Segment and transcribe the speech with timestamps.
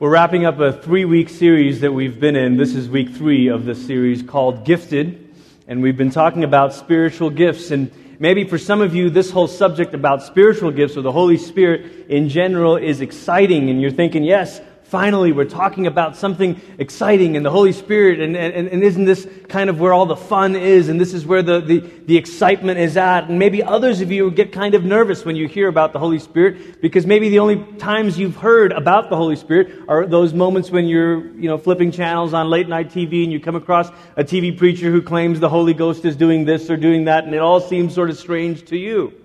[0.00, 2.56] We're wrapping up a three week series that we've been in.
[2.56, 5.28] This is week three of the series called Gifted.
[5.68, 7.70] And we've been talking about spiritual gifts.
[7.70, 11.36] And maybe for some of you, this whole subject about spiritual gifts or the Holy
[11.36, 13.68] Spirit in general is exciting.
[13.68, 18.36] And you're thinking, yes, finally we're talking about something exciting and the Holy Spirit, and,
[18.36, 21.42] and, and isn't this kind of where all the fun is, and this is where
[21.42, 23.28] the, the, the excitement is at?
[23.28, 26.18] And maybe others of you get kind of nervous when you hear about the Holy
[26.18, 30.70] Spirit, because maybe the only times you've heard about the Holy Spirit are those moments
[30.70, 34.24] when you're, you know, flipping channels on late night TV and you come across a
[34.24, 37.38] TV preacher who claims the Holy Ghost is doing this or doing that, and it
[37.38, 39.19] all seems sort of strange to you.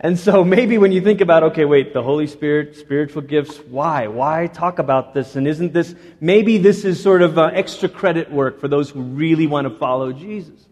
[0.00, 4.06] And so maybe when you think about, okay, wait, the Holy Spirit, spiritual gifts, why?
[4.06, 5.34] Why talk about this?
[5.34, 9.02] And isn't this, maybe this is sort of uh, extra credit work for those who
[9.02, 10.68] really want to follow Jesus.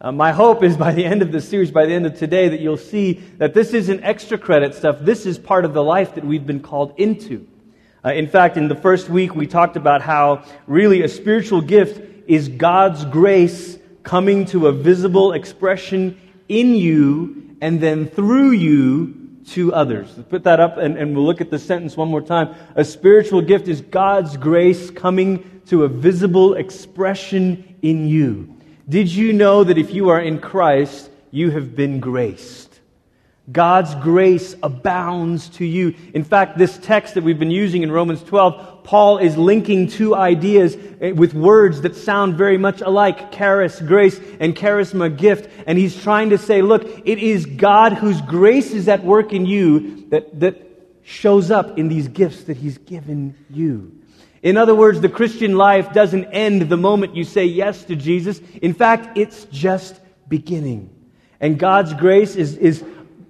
[0.00, 2.48] Uh, my hope is by the end of this series, by the end of today,
[2.48, 4.96] that you'll see that this isn't extra credit stuff.
[5.00, 7.46] This is part of the life that we've been called into.
[8.02, 12.02] Uh, in fact, in the first week, we talked about how really a spiritual gift
[12.26, 19.72] is God's grace coming to a visible expression in you and then through you to
[19.72, 20.12] others.
[20.14, 22.54] Let's put that up and, and we'll look at the sentence one more time.
[22.76, 28.54] A spiritual gift is God's grace coming to a visible expression in you.
[28.86, 32.80] Did you know that if you are in Christ, you have been graced?
[33.50, 35.94] God's grace abounds to you.
[36.12, 40.14] In fact, this text that we've been using in Romans 12, Paul is linking two
[40.14, 45.50] ideas eh, with words that sound very much alike charis, grace, and charisma, gift.
[45.66, 49.46] And he's trying to say, look, it is God whose grace is at work in
[49.46, 50.60] you that, that
[51.02, 54.00] shows up in these gifts that he's given you.
[54.42, 58.40] In other words, the Christian life doesn't end the moment you say yes to Jesus.
[58.60, 59.98] In fact, it's just
[60.28, 60.90] beginning.
[61.40, 62.84] And God's grace is, is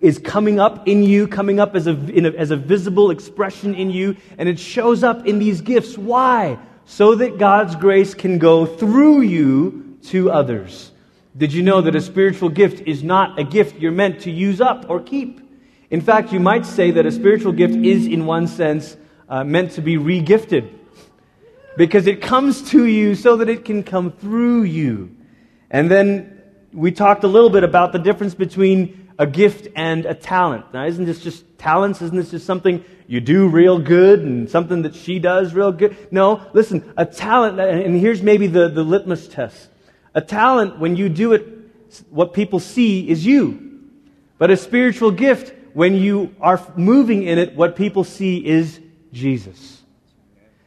[0.04, 3.90] is coming up in you, coming up as a, a, as a visible expression in
[3.90, 5.96] you, and it shows up in these gifts.
[5.96, 6.58] Why?
[6.84, 10.92] So that God's grace can go through you to others.
[11.34, 14.60] Did you know that a spiritual gift is not a gift you're meant to use
[14.60, 15.40] up or keep?
[15.88, 19.72] In fact, you might say that a spiritual gift is, in one sense, uh, meant
[19.72, 20.70] to be regifted
[21.78, 25.16] because it comes to you so that it can come through you.
[25.70, 26.42] And then
[26.74, 30.72] we talked a little bit about the difference between a gift and a talent.
[30.72, 32.02] Now, isn't this just talents?
[32.02, 35.96] Isn't this just something you do real good and something that she does real good?
[36.10, 39.68] No, listen, a talent, and here's maybe the, the litmus test.
[40.14, 41.46] A talent, when you do it,
[42.10, 43.80] what people see is you.
[44.38, 48.80] But a spiritual gift, when you are moving in it, what people see is
[49.12, 49.83] Jesus.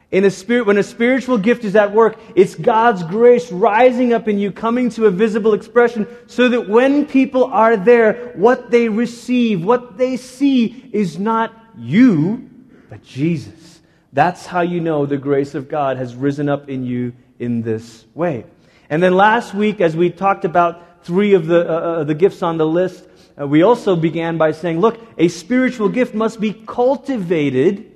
[0.09, 4.29] In a spirit, when a spiritual gift is at work, it's God's grace rising up
[4.29, 8.88] in you, coming to a visible expression, so that when people are there, what they
[8.88, 12.50] receive, what they see is not you,
[12.90, 13.81] but Jesus.
[14.13, 18.06] That's how you know the grace of God has risen up in you in this
[18.16, 18.45] way.
[18.89, 22.41] And then last week, as we talked about three of the, uh, uh the gifts
[22.41, 23.06] on the list,
[23.39, 27.91] uh, we also began by saying, look, a spiritual gift must be cultivated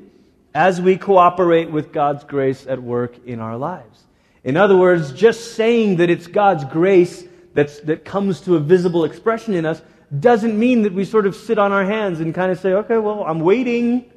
[0.53, 4.03] as we cooperate with God's grace at work in our lives.
[4.43, 7.23] In other words, just saying that it's God's grace
[7.53, 9.81] that's, that comes to a visible expression in us
[10.19, 12.97] doesn't mean that we sort of sit on our hands and kind of say, okay,
[12.97, 14.11] well, I'm waiting.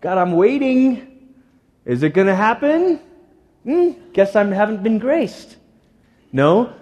[0.00, 1.30] God, I'm waiting.
[1.84, 3.00] Is it going to happen?
[3.64, 5.56] Hmm, guess I haven't been graced.
[6.32, 6.72] No.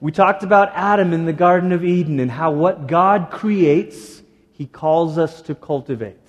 [0.00, 4.22] We talked about Adam in the Garden of Eden and how what God creates,
[4.52, 6.21] he calls us to cultivate.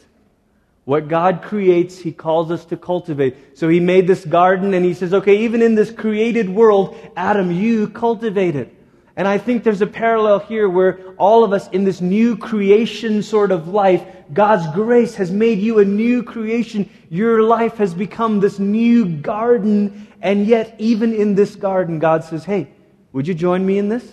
[0.85, 3.57] What God creates, He calls us to cultivate.
[3.57, 7.51] So He made this garden and He says, okay, even in this created world, Adam,
[7.51, 8.75] you cultivate it.
[9.15, 13.21] And I think there's a parallel here where all of us in this new creation
[13.21, 16.89] sort of life, God's grace has made you a new creation.
[17.09, 20.07] Your life has become this new garden.
[20.21, 22.69] And yet, even in this garden, God says, hey,
[23.11, 24.11] would you join me in this?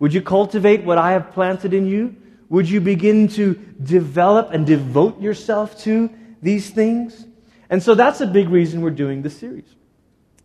[0.00, 2.16] Would you cultivate what I have planted in you?
[2.52, 6.10] Would you begin to develop and devote yourself to
[6.42, 7.24] these things?
[7.70, 9.74] And so that's a big reason we're doing this series.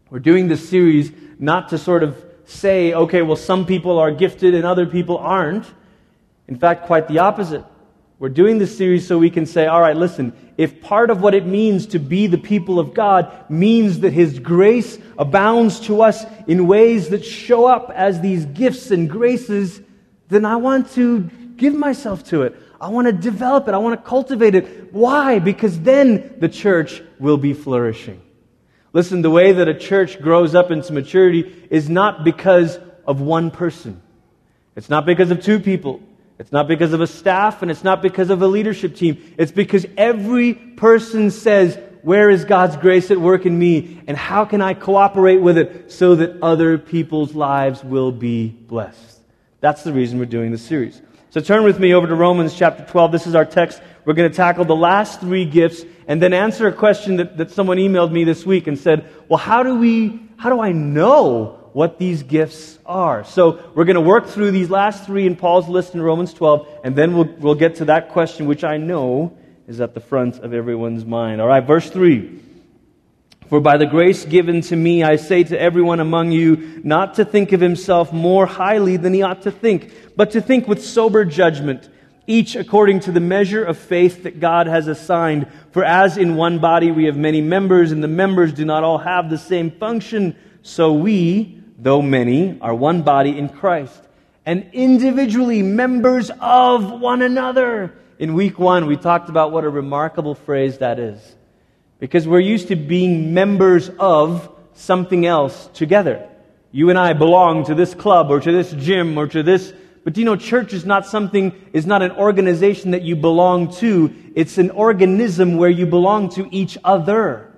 [0.09, 2.15] We're doing this series not to sort of
[2.45, 5.65] say, okay, well, some people are gifted and other people aren't.
[6.47, 7.65] In fact, quite the opposite.
[8.19, 11.35] We're doing this series so we can say, all right, listen, if part of what
[11.35, 16.23] it means to be the people of God means that His grace abounds to us
[16.47, 19.81] in ways that show up as these gifts and graces,
[20.29, 22.55] then I want to give myself to it.
[22.79, 23.73] I want to develop it.
[23.73, 24.93] I want to cultivate it.
[24.93, 25.39] Why?
[25.39, 28.21] Because then the church will be flourishing.
[28.93, 33.51] Listen, the way that a church grows up into maturity is not because of one
[33.51, 34.01] person.
[34.75, 36.01] It's not because of two people.
[36.39, 39.35] It's not because of a staff and it's not because of a leadership team.
[39.37, 44.01] It's because every person says, where is God's grace at work in me?
[44.07, 49.19] And how can I cooperate with it so that other people's lives will be blessed?
[49.59, 51.01] That's the reason we're doing this series.
[51.29, 53.11] So turn with me over to Romans chapter 12.
[53.11, 53.81] This is our text.
[54.05, 57.51] We're going to tackle the last three gifts and then answer a question that, that
[57.51, 61.69] someone emailed me this week and said, well, how do we, how do I know
[61.73, 63.25] what these gifts are?
[63.25, 66.65] So we're going to work through these last three in Paul's list in Romans 12
[66.85, 69.37] and then we'll, we'll get to that question, which I know
[69.67, 71.41] is at the front of everyone's mind.
[71.41, 72.41] All right, verse 3.
[73.49, 77.23] For by the grace given to me, I say to everyone among you not to
[77.23, 81.23] think of himself more highly than he ought to think, but to think with sober
[81.23, 81.87] judgment,
[82.27, 85.47] each according to the measure of faith that God has assigned.
[85.71, 88.97] For as in one body we have many members, and the members do not all
[88.97, 94.03] have the same function, so we, though many, are one body in Christ,
[94.45, 97.93] and individually members of one another.
[98.19, 101.36] In week one, we talked about what a remarkable phrase that is.
[101.99, 106.29] Because we're used to being members of something else together.
[106.71, 109.73] You and I belong to this club or to this gym or to this.
[110.03, 113.73] But do you know, church is not something, is not an organization that you belong
[113.75, 114.13] to.
[114.35, 117.51] It's an organism where you belong to each other.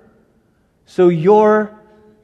[0.86, 1.78] So your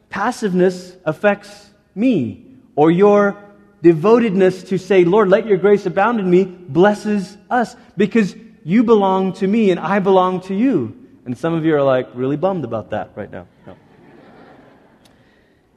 [0.08, 3.42] passiveness affects me, or your
[3.82, 8.34] devotedness to say, Lord, let your grace abound in me, blesses us because
[8.64, 11.05] you belong to me and I belong to you.
[11.26, 13.48] And some of you are like really bummed about that right now.
[13.66, 13.76] No.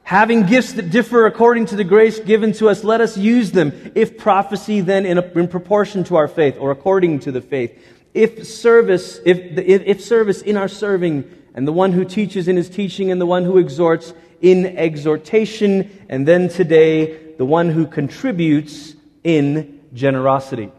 [0.04, 3.92] Having gifts that differ according to the grace given to us, let us use them.
[3.96, 7.84] If prophecy, then in, a, in proportion to our faith or according to the faith.
[8.14, 12.56] If service, if, if, if service in our serving, and the one who teaches in
[12.56, 17.88] his teaching, and the one who exhorts in exhortation, and then today, the one who
[17.88, 18.94] contributes
[19.24, 20.72] in generosity.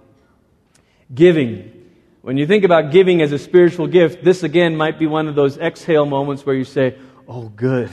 [1.12, 1.79] Giving.
[2.22, 5.34] When you think about giving as a spiritual gift, this again might be one of
[5.34, 6.96] those exhale moments where you say,
[7.26, 7.90] Oh, good.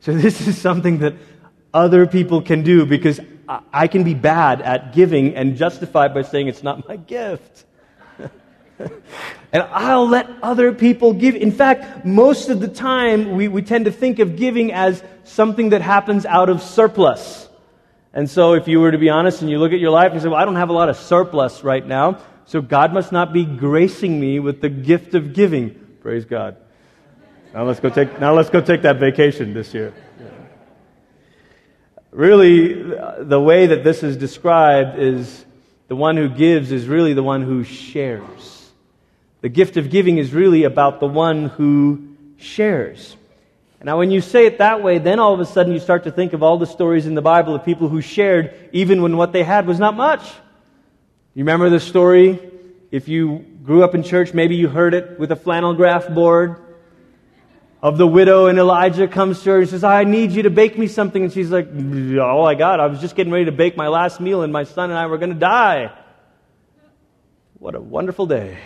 [0.00, 1.14] So this is something that
[1.72, 3.20] other people can do because
[3.72, 7.64] I can be bad at giving and justified by saying it's not my gift.
[8.78, 11.34] and I'll let other people give.
[11.34, 15.70] In fact, most of the time, we, we tend to think of giving as something
[15.70, 17.48] that happens out of surplus.
[18.12, 20.20] And so, if you were to be honest and you look at your life and
[20.20, 22.18] say, Well, I don't have a lot of surplus right now,
[22.50, 25.70] so God must not be gracing me with the gift of giving.
[26.00, 26.56] Praise God.
[27.54, 29.94] Now let's go take, now let's go take that vacation this year.
[32.10, 32.72] Really,
[33.20, 35.46] the way that this is described is
[35.86, 38.68] the one who gives is really the one who shares.
[39.42, 43.16] The gift of giving is really about the one who shares.
[43.80, 46.10] Now, when you say it that way, then all of a sudden you start to
[46.10, 49.32] think of all the stories in the Bible of people who shared even when what
[49.32, 50.28] they had was not much.
[51.32, 52.40] You remember the story?
[52.90, 56.56] If you grew up in church, maybe you heard it with a flannel graph board
[57.80, 60.76] of the widow, and Elijah comes to her and says, I need you to bake
[60.76, 61.22] me something.
[61.22, 62.80] And she's like, Oh, I got.
[62.80, 65.06] I was just getting ready to bake my last meal, and my son and I
[65.06, 65.96] were going to die.
[67.60, 68.58] What a wonderful day.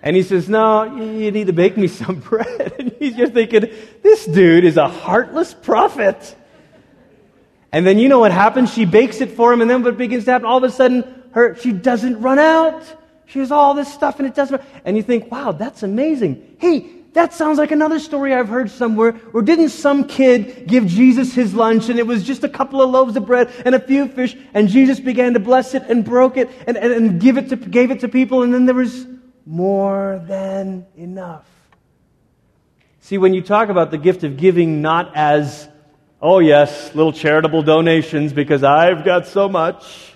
[0.00, 2.74] And he says, No, you need to bake me some bread.
[2.78, 3.74] And you're thinking,
[4.04, 6.36] This dude is a heartless prophet.
[7.72, 8.72] And then you know what happens?
[8.72, 10.46] She bakes it for him, and then what begins to happen?
[10.46, 12.82] All of a sudden, her, she doesn't run out.
[13.26, 14.62] She has all this stuff, and it doesn't.
[14.84, 16.56] And you think, wow, that's amazing.
[16.58, 19.20] Hey, that sounds like another story I've heard somewhere.
[19.34, 22.90] Or didn't some kid give Jesus his lunch, and it was just a couple of
[22.90, 26.36] loaves of bread and a few fish, and Jesus began to bless it and broke
[26.36, 29.06] it and, and, and give it to, gave it to people, and then there was
[29.44, 31.46] more than enough.
[33.00, 35.68] See, when you talk about the gift of giving not as,
[36.20, 40.14] oh yes, little charitable donations because I've got so much,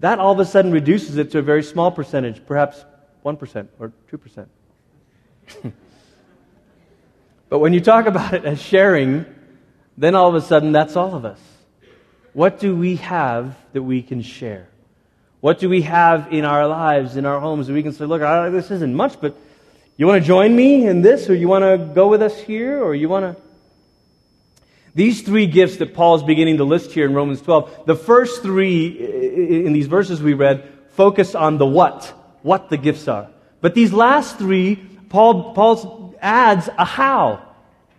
[0.00, 2.84] that all of a sudden reduces it to a very small percentage, perhaps
[3.24, 4.46] 1% or 2%.
[7.48, 9.24] but when you talk about it as sharing,
[9.96, 11.40] then all of a sudden that's all of us.
[12.32, 14.68] What do we have that we can share?
[15.40, 18.22] What do we have in our lives, in our homes, that we can say, look,
[18.22, 19.36] I, this isn't much, but
[19.96, 22.82] you want to join me in this, or you want to go with us here,
[22.82, 23.43] or you want to.
[24.94, 28.42] These three gifts that Paul is beginning to list here in Romans 12, the first
[28.42, 28.86] three
[29.66, 32.04] in these verses we read focus on the what,
[32.42, 33.28] what the gifts are.
[33.60, 34.76] But these last three,
[35.08, 37.42] Paul, Paul adds a how.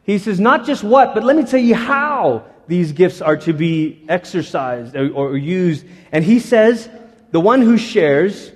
[0.04, 3.54] He says, not just what, but let me tell you how these gifts are to
[3.54, 5.86] be exercised or, or used.
[6.12, 6.90] And he says,
[7.32, 8.52] the one who shares,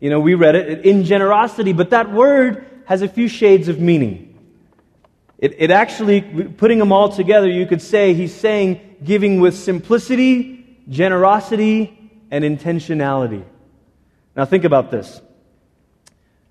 [0.00, 3.78] you know, we read it in generosity, but that word has a few shades of
[3.78, 4.31] meaning.
[5.42, 10.64] It, it actually, putting them all together, you could say he's saying giving with simplicity,
[10.88, 11.98] generosity,
[12.30, 13.44] and intentionality.
[14.36, 15.20] Now think about this.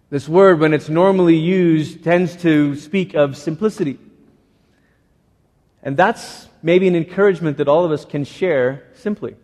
[0.10, 3.98] This word, when it's normally used, tends to speak of simplicity.
[5.82, 9.38] And that's maybe an encouragement that all of us can share simply.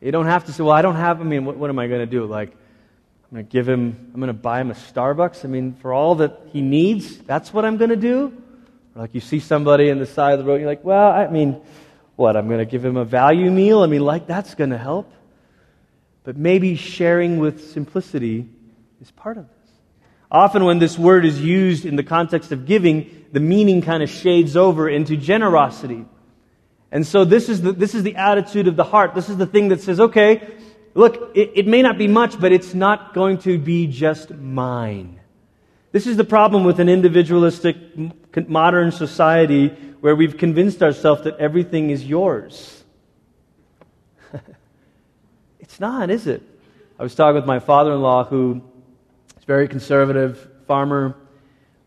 [0.00, 1.86] You don't have to say, well, I don't have, I mean, what, what am I
[1.86, 2.24] going to do?
[2.24, 5.44] Like, I'm going to give him, I'm going to buy him a Starbucks.
[5.44, 8.40] I mean, for all that he needs, that's what I'm going to do?
[8.94, 11.28] Or like you see somebody in the side of the road, you're like, well, I
[11.28, 11.60] mean,
[12.16, 12.36] what?
[12.36, 13.82] I'm going to give him a value meal?
[13.82, 15.12] I mean, like, that's going to help.
[16.22, 18.48] But maybe sharing with simplicity
[19.00, 19.54] is part of this.
[20.30, 24.10] Often, when this word is used in the context of giving, the meaning kind of
[24.10, 26.04] shades over into generosity.
[26.90, 29.14] And so, this is the, this is the attitude of the heart.
[29.14, 30.54] This is the thing that says, okay,
[30.94, 35.20] look, it, it may not be much, but it's not going to be just mine.
[35.92, 37.76] This is the problem with an individualistic
[38.48, 39.68] modern society
[40.00, 42.84] where we've convinced ourselves that everything is yours.
[45.60, 46.42] it's not, is it?
[46.98, 48.62] I was talking with my father in law, who
[49.38, 51.16] is very conservative, farmer,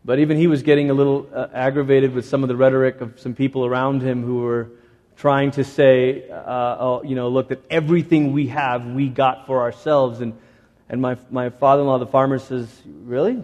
[0.04, 3.20] but even he was getting a little uh, aggravated with some of the rhetoric of
[3.20, 4.70] some people around him who were
[5.16, 9.60] trying to say, uh, oh, you know, look, that everything we have, we got for
[9.60, 10.20] ourselves.
[10.20, 10.38] And,
[10.88, 13.42] and my, my father in law, the farmer, says, Really?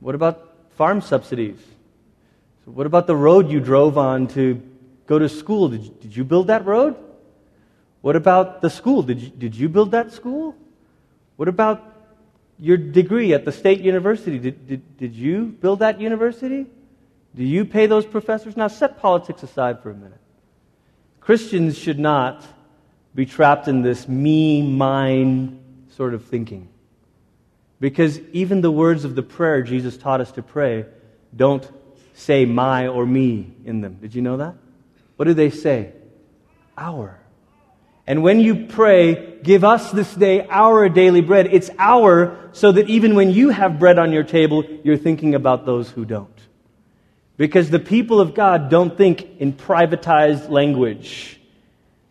[0.00, 1.58] What about farm subsidies?
[2.68, 4.60] So what about the road you drove on to
[5.06, 5.70] go to school?
[5.70, 6.96] Did you, did you build that road?
[8.02, 9.02] What about the school?
[9.02, 10.54] Did you, did you build that school?
[11.36, 11.82] What about
[12.58, 14.38] your degree at the state university?
[14.38, 16.66] Did, did, did you build that university?
[17.34, 18.54] Do you pay those professors?
[18.54, 20.20] Now, set politics aside for a minute.
[21.20, 22.44] Christians should not
[23.14, 25.58] be trapped in this me, mine
[25.96, 26.68] sort of thinking.
[27.80, 30.84] Because even the words of the prayer Jesus taught us to pray
[31.34, 31.66] don't
[32.18, 33.98] say my or me in them.
[34.00, 34.56] Did you know that?
[35.16, 35.92] What do they say?
[36.76, 37.18] Our.
[38.06, 42.88] And when you pray, give us this day our daily bread, it's our so that
[42.88, 46.28] even when you have bread on your table, you're thinking about those who don't.
[47.36, 51.38] Because the people of God don't think in privatized language.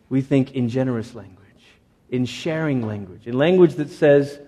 [0.08, 1.36] We think in generous language,
[2.08, 4.38] in sharing language, in language that says,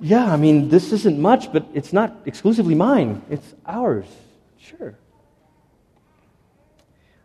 [0.00, 3.22] yeah, I mean, this isn't much, but it's not exclusively mine.
[3.30, 4.06] It's ours.
[4.58, 4.96] Sure.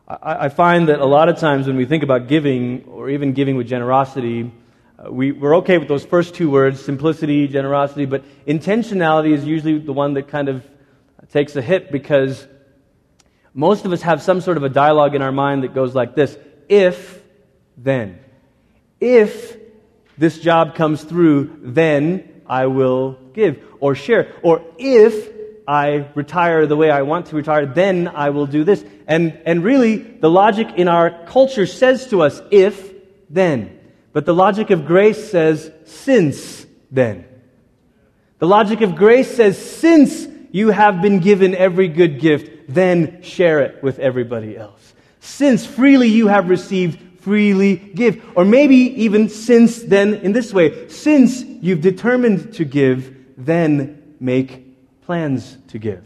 [0.08, 3.34] I, I find that a lot of times when we think about giving, or even
[3.34, 4.52] giving with generosity,
[4.98, 9.80] uh, we, we're okay with those first two words simplicity, generosity, but intentionality is usually
[9.80, 10.66] the one that kind of
[11.32, 12.48] takes a hit because
[13.54, 16.16] most of us have some sort of a dialogue in our mind that goes like
[16.16, 17.22] this if,
[17.78, 18.20] then.
[19.00, 19.58] If
[20.18, 24.34] this job comes through, then I will give or share.
[24.42, 25.30] Or if
[25.68, 28.84] I retire the way I want to retire, then I will do this.
[29.08, 32.92] And, and really, the logic in our culture says to us, if,
[33.30, 33.80] then.
[34.12, 37.26] But the logic of grace says, since then.
[38.40, 43.60] The logic of grace says, since you have been given every good gift, then share
[43.60, 44.94] it with everybody else.
[45.20, 48.24] Since freely you have received, freely give.
[48.36, 54.66] Or maybe even since then, in this way, since you've determined to give, then make
[55.02, 56.06] plans to give.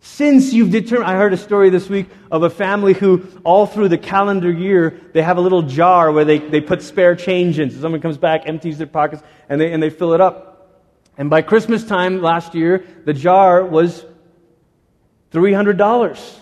[0.00, 3.88] Since you've determined, I heard a story this week of a family who, all through
[3.88, 7.70] the calendar year, they have a little jar where they, they put spare change in.
[7.70, 10.84] So someone comes back, empties their pockets, and they, and they fill it up.
[11.18, 14.04] And by Christmas time last year, the jar was
[15.32, 16.38] $300.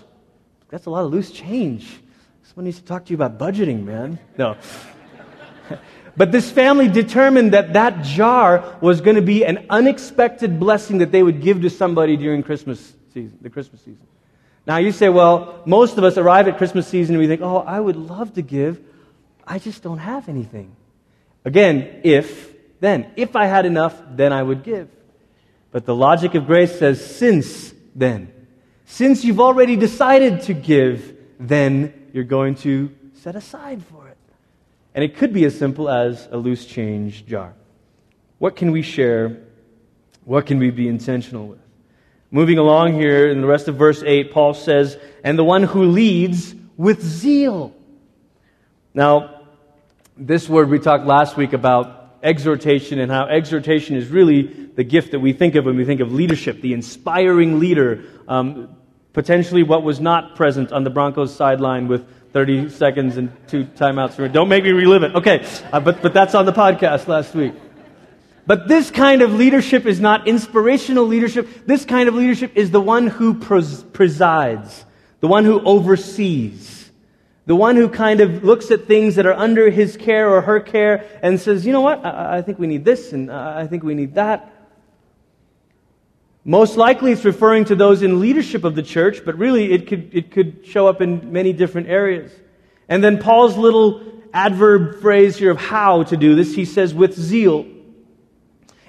[0.69, 2.01] That's a lot of loose change.
[2.55, 4.17] Someone needs to talk to you about budgeting, man.
[4.39, 4.57] No.
[6.17, 11.11] but this family determined that that jar was going to be an unexpected blessing that
[11.11, 14.07] they would give to somebody during Christmas season, the Christmas season.
[14.69, 17.59] Now you say, well, most of us arrive at Christmas season and we think, oh,
[17.59, 18.81] I would love to give.
[19.45, 20.77] I just don't have anything.
[21.45, 23.11] Again, if, then.
[23.17, 24.89] If I had enough, then I would give.
[25.73, 28.33] But the logic of grace says, since then.
[28.85, 34.17] Since you've already decided to give, then you're going to set aside for it.
[34.95, 37.55] And it could be as simple as a loose change jar.
[38.39, 39.39] What can we share?
[40.25, 41.59] What can we be intentional with?
[42.31, 45.87] Moving along here in the rest of verse 8, Paul says, And the one who
[45.87, 47.75] leads with zeal.
[48.95, 49.43] Now,
[50.17, 55.11] this word we talked last week about exhortation and how exhortation is really the gift
[55.11, 58.05] that we think of when we think of leadership, the inspiring leader.
[58.29, 58.77] Um,
[59.15, 64.31] potentially what was not present on the Broncos sideline with 30 seconds and two timeouts.
[64.33, 65.15] Don't make me relive it.
[65.15, 67.55] Okay, uh, but, but that's on the podcast last week.
[68.47, 71.49] But this kind of leadership is not inspirational leadership.
[71.65, 74.85] This kind of leadership is the one who pres- presides,
[75.21, 76.91] the one who oversees,
[77.47, 80.61] The one who kind of looks at things that are under his care or her
[80.61, 83.83] care and says, you know what, I, I think we need this and I think
[83.83, 84.51] we need that.
[86.45, 90.11] Most likely it's referring to those in leadership of the church, but really it could,
[90.15, 92.31] it could show up in many different areas.
[92.87, 97.15] And then Paul's little adverb phrase here of how to do this, he says, with
[97.15, 97.67] zeal.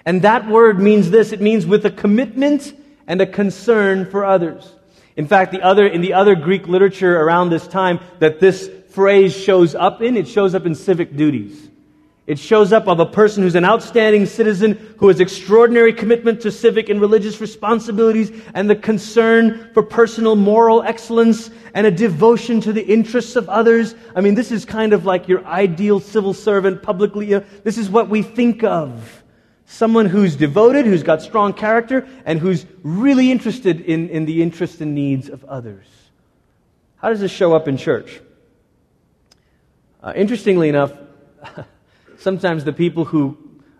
[0.06, 2.74] And that word means this it means with a commitment
[3.08, 4.70] and a concern for others.
[5.16, 9.36] In fact, the other, in the other Greek literature around this time that this phrase
[9.36, 11.70] shows up in, it shows up in civic duties.
[12.28, 16.52] It shows up of a person who's an outstanding citizen who has extraordinary commitment to
[16.52, 22.74] civic and religious responsibilities and the concern for personal moral excellence and a devotion to
[22.74, 23.94] the interests of others.
[24.16, 27.28] I mean, this is kind of like your ideal civil servant publicly.
[27.28, 29.24] You know, this is what we think of.
[29.68, 34.82] Someone who's devoted, who's got strong character, and who's really interested in, in the interests
[34.82, 35.86] and needs of others.
[36.98, 38.20] How does this show up in church?
[40.02, 40.94] Uh, interestingly enough,
[42.26, 43.38] sometimes the people who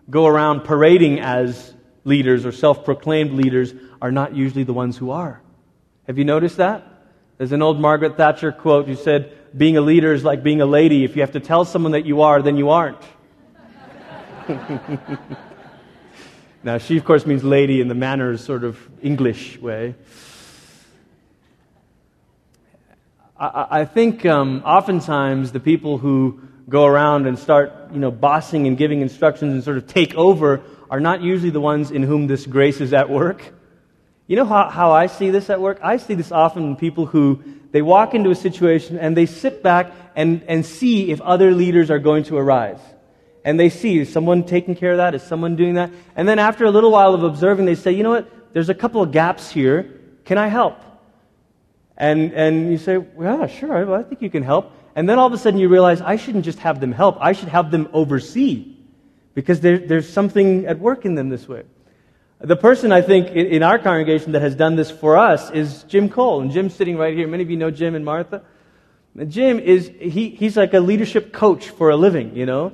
[0.08, 1.74] go around parading as
[2.04, 5.42] leaders or self proclaimed leaders are not usually the ones who are.
[6.06, 6.86] Have you noticed that?
[7.38, 10.66] There's an old Margaret Thatcher quote who said, Being a leader is like being a
[10.66, 11.02] lady.
[11.02, 13.02] If you have to tell someone that you are, then you aren't.
[16.66, 19.94] Now, she, of course, means lady in the manners sort of English way.
[23.38, 28.66] I, I think um, oftentimes the people who go around and start, you know, bossing
[28.66, 32.26] and giving instructions and sort of take over are not usually the ones in whom
[32.26, 33.52] this grace is at work.
[34.26, 35.78] You know how, how I see this at work?
[35.82, 39.62] I see this often in people who they walk into a situation and they sit
[39.62, 42.80] back and, and see if other leaders are going to arise
[43.46, 45.14] and they see is someone taking care of that?
[45.14, 45.92] Is someone doing that?
[46.16, 48.52] And then after a little while of observing, they say, you know what?
[48.52, 50.00] There's a couple of gaps here.
[50.24, 50.82] Can I help?
[51.96, 54.72] And, and you say, yeah, sure, I think you can help.
[54.96, 57.32] And then all of a sudden you realize, I shouldn't just have them help, I
[57.32, 58.74] should have them oversee.
[59.34, 61.64] Because there, there's something at work in them this way.
[62.40, 65.82] The person I think in, in our congregation that has done this for us is
[65.84, 66.40] Jim Cole.
[66.40, 67.28] And Jim's sitting right here.
[67.28, 68.42] Many of you know Jim and Martha.
[69.28, 72.72] Jim is, he, he's like a leadership coach for a living, you know.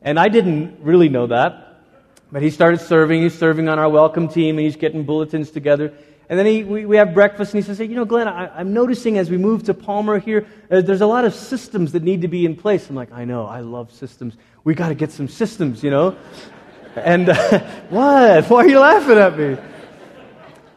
[0.00, 1.84] And I didn't really know that.
[2.30, 3.22] But he started serving.
[3.22, 5.92] He's serving on our welcome team, and he's getting bulletins together.
[6.32, 8.58] And then he, we, we have breakfast, and he says, hey, You know, Glenn, I,
[8.58, 12.02] am noticing as we move to Palmer here, uh, there's a lot of systems that
[12.02, 12.88] need to be in place.
[12.88, 14.38] I'm like, I know, I love systems.
[14.64, 16.16] We got to get some systems, you know?
[16.96, 17.58] and uh,
[17.90, 18.46] what?
[18.46, 19.58] Why are you laughing at me?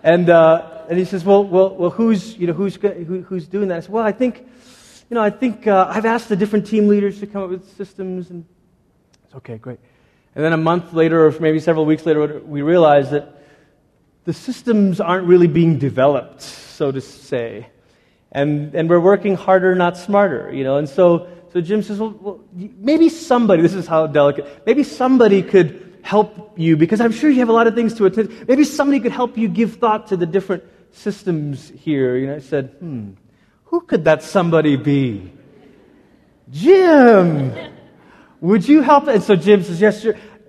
[0.04, 3.70] And, uh, and he says, Well, well, well who's, you know, who's, who, who's doing
[3.70, 3.78] that?
[3.78, 4.40] I said, Well, I think,
[5.10, 7.78] you know, I think uh, I've asked the different team leaders to come up with
[7.78, 8.44] systems and
[9.24, 9.80] it's Okay, great.
[10.36, 13.35] And then a month later, or maybe several weeks later, we realized that
[14.26, 17.68] the systems aren't really being developed, so to say.
[18.32, 20.78] And, and we're working harder, not smarter, you know.
[20.78, 25.42] And so, so Jim says, well, well, maybe somebody, this is how delicate, maybe somebody
[25.42, 28.48] could help you, because I'm sure you have a lot of things to attend.
[28.48, 32.18] Maybe somebody could help you give thought to the different systems here.
[32.18, 33.12] You know, I said, hmm,
[33.66, 35.32] who could that somebody be?
[36.52, 37.54] Jim!
[38.42, 39.08] Would you help?
[39.08, 40.06] And so Jim says, Yes.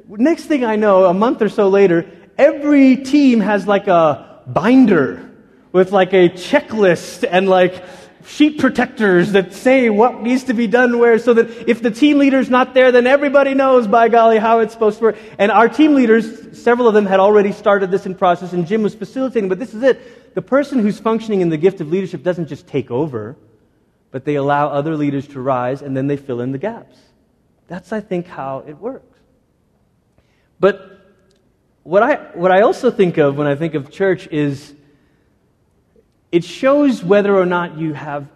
[0.08, 2.06] Next thing I know, a month or so later,
[2.38, 5.31] every team has like a binder
[5.72, 7.85] with like a checklist and like
[8.27, 12.18] sheet protectors that say what needs to be done where so that if the team
[12.18, 15.16] leader's not there, then everybody knows, by golly, how it's supposed to work.
[15.38, 18.83] And our team leaders, several of them had already started this in process, and Jim
[18.83, 20.35] was facilitating, but this is it.
[20.35, 23.37] The person who's functioning in the gift of leadership doesn't just take over,
[24.11, 26.96] but they allow other leaders to rise, and then they fill in the gaps.
[27.68, 29.18] That's, I think, how it works.
[30.59, 30.95] But
[31.87, 34.75] what I, what I also think of when I think of church is
[36.33, 38.27] it shows whether or not you have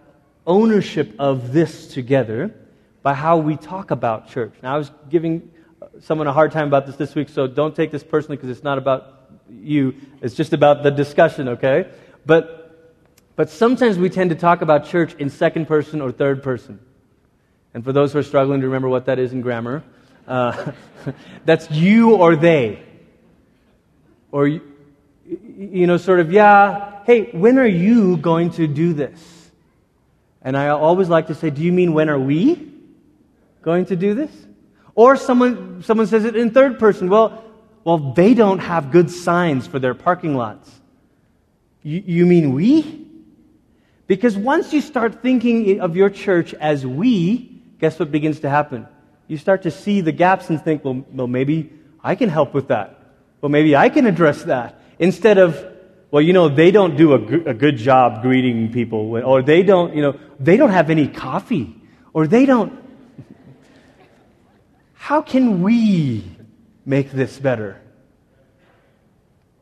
[0.47, 2.55] ownership of this together
[3.03, 4.53] by how we talk about church.
[4.63, 5.51] Now, I was giving
[5.99, 8.63] someone a hard time about this this week, so don't take this personally because it's
[8.63, 9.95] not about you.
[10.21, 11.91] It's just about the discussion, okay?
[12.25, 12.95] But,
[13.35, 16.79] but sometimes we tend to talk about church in second person or third person.
[17.73, 19.83] And for those who are struggling to remember what that is in grammar,
[20.25, 20.71] uh,
[21.45, 22.85] that's you or they.
[24.31, 29.51] Or, you know, sort of, yeah, hey, when are you going to do this?
[30.41, 32.71] And I always like to say, do you mean when are we
[33.61, 34.31] going to do this?
[34.95, 37.09] Or someone, someone says it in third person.
[37.09, 37.43] Well,
[37.83, 40.69] well, they don't have good signs for their parking lots.
[41.83, 43.07] You, you mean we?
[44.07, 48.87] Because once you start thinking of your church as we, guess what begins to happen?
[49.27, 51.71] You start to see the gaps and think, well, well maybe
[52.03, 53.00] I can help with that.
[53.41, 54.79] Well, maybe I can address that.
[54.99, 55.65] Instead of,
[56.11, 59.95] well, you know, they don't do a, a good job greeting people, or they don't,
[59.95, 61.75] you know, they don't have any coffee,
[62.13, 62.79] or they don't.
[64.93, 66.23] How can we
[66.85, 67.81] make this better?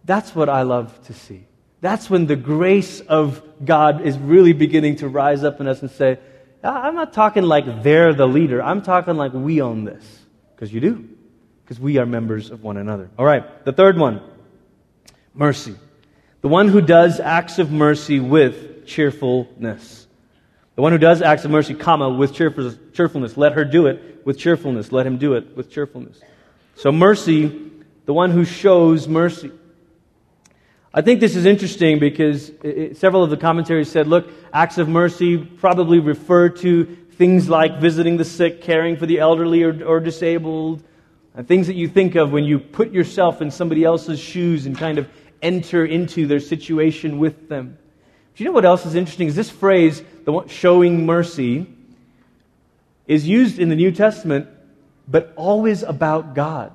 [0.04, 1.46] That's what I love to see.
[1.82, 5.90] That's when the grace of God is really beginning to rise up in us and
[5.90, 6.20] say,
[6.62, 8.62] I'm not talking like they're the leader.
[8.62, 10.04] I'm talking like we own this.
[10.56, 11.08] Because you do.
[11.70, 13.12] Because we are members of one another.
[13.16, 14.22] All right, the third one
[15.36, 15.76] mercy.
[16.42, 20.08] The one who does acts of mercy with cheerfulness.
[20.76, 23.38] The one who does acts of mercy, comma, with cheerfulness.
[23.38, 24.92] Let her do it with cheerfulness.
[24.92, 26.20] Let him do it with cheerfulness.
[26.74, 27.70] So, mercy,
[28.06, 29.52] the one who shows mercy.
[30.92, 34.90] I think this is interesting because it, several of the commentaries said, look, acts of
[34.90, 40.00] mercy probably refer to things like visiting the sick, caring for the elderly or, or
[40.00, 40.84] disabled,
[41.40, 44.78] and things that you think of when you put yourself in somebody else's shoes and
[44.78, 45.08] kind of
[45.42, 47.78] enter into their situation with them.
[48.36, 49.30] Do you know what else is interesting?
[49.30, 51.66] Is this phrase, the one, showing mercy,
[53.08, 54.50] is used in the New Testament,
[55.08, 56.74] but always about God.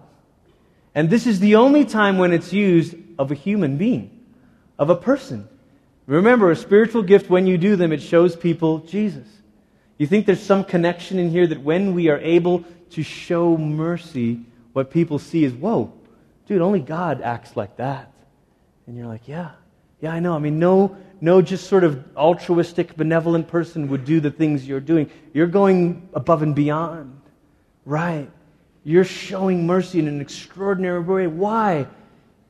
[0.94, 4.18] And this is the only time when it's used of a human being,
[4.78, 5.46] of a person.
[6.06, 9.28] Remember, a spiritual gift, when you do them, it shows people Jesus.
[9.98, 14.40] You think there's some connection in here that when we are able to show mercy,
[14.74, 15.92] what people see is, whoa,
[16.46, 18.12] dude, only God acts like that.
[18.86, 19.52] And you're like, yeah,
[20.02, 20.34] yeah, I know.
[20.34, 24.80] I mean, no, no just sort of altruistic, benevolent person would do the things you're
[24.80, 25.10] doing.
[25.32, 27.18] You're going above and beyond.
[27.86, 28.30] Right.
[28.82, 31.26] You're showing mercy in an extraordinary way.
[31.28, 31.86] Why?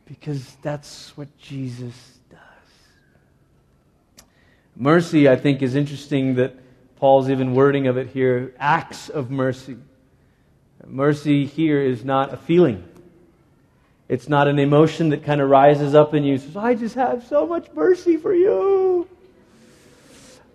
[0.07, 1.95] Because that's what Jesus
[2.31, 4.25] does.
[4.75, 6.57] Mercy, I think, is interesting that
[6.97, 9.77] Paul's even wording of it here acts of mercy.
[10.87, 12.85] Mercy here is not a feeling.
[14.09, 16.37] It's not an emotion that kind of rises up in you.
[16.39, 19.09] Says, I just have so much mercy for you.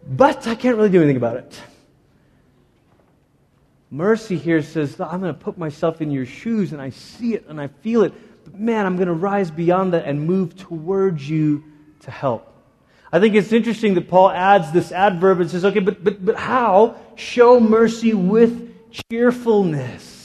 [0.08, 1.60] But I can't really do anything about it.
[3.92, 7.46] Mercy here says, I'm going to put myself in your shoes and I see it
[7.48, 8.14] and I feel it
[8.44, 11.64] But man, I'm going to rise beyond that and move towards you
[12.02, 12.46] to help.
[13.12, 16.36] I think it's interesting that Paul adds this adverb and says, okay, but, but, but
[16.36, 16.98] how?
[17.16, 18.72] Show mercy with
[19.10, 20.19] cheerfulness.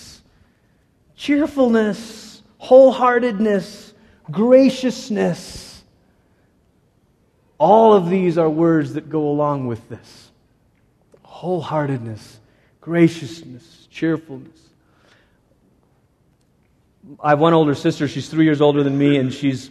[1.16, 3.92] Cheerfulness, wholeheartedness,
[4.30, 5.84] graciousness.
[7.58, 10.30] All of these are words that go along with this
[11.24, 12.36] wholeheartedness,
[12.80, 14.58] graciousness, cheerfulness.
[17.20, 18.08] I have one older sister.
[18.08, 19.70] She's three years older than me, and she's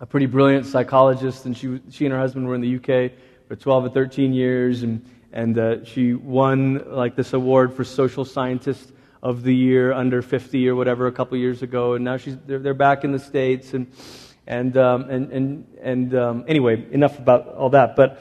[0.00, 1.44] a pretty brilliant psychologist.
[1.44, 3.12] And she, she and her husband were in the UK
[3.48, 8.24] for 12 or 13 years, and, and uh, she won like this award for social
[8.24, 11.94] scientist of the year under 50 or whatever a couple years ago.
[11.94, 13.74] And now she's, they're, they're back in the States.
[13.74, 13.92] And,
[14.46, 17.96] and, um, and, and, and um, anyway, enough about all that.
[17.96, 18.20] But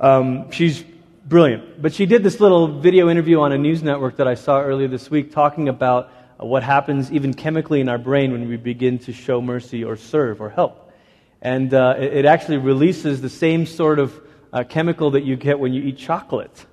[0.00, 0.84] um, she's
[1.24, 1.80] brilliant.
[1.80, 4.88] But she did this little video interview on a news network that I saw earlier
[4.88, 9.12] this week talking about what happens even chemically in our brain when we begin to
[9.12, 10.92] show mercy or serve or help.
[11.40, 14.20] And uh, it, it, actually releases the same sort of
[14.52, 16.66] uh, chemical that you get when you eat chocolate.